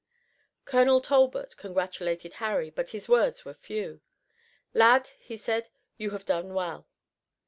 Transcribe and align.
Colonel 0.65 0.99
Talbot 0.99 1.55
congratulated 1.57 2.33
Harry, 2.41 2.71
but 2.71 2.89
his 2.89 3.07
words 3.07 3.45
were 3.45 3.53
few. 3.53 4.01
"Lad," 4.73 5.11
he 5.19 5.37
said, 5.37 5.69
"you 5.95 6.09
have 6.09 6.25
done 6.25 6.55
well." 6.55 6.87